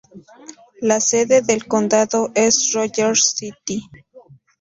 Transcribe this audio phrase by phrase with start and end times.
[0.81, 3.83] La sede del condado es Rogers City.